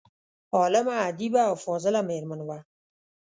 [0.57, 2.57] عالمه، ادیبه او فاضله میرمن وه.